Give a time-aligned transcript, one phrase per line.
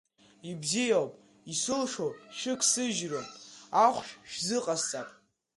[0.49, 1.13] Ибзиоуп,
[1.51, 2.07] исылшо
[2.37, 3.27] шәыгсыжьрым,
[3.85, 5.09] ахәшә шәзыҟасҵап.